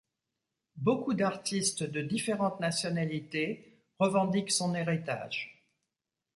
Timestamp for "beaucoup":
0.77-1.13